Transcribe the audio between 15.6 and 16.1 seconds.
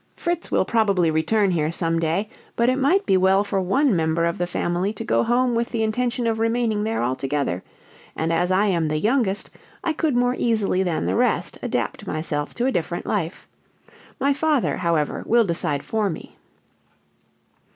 for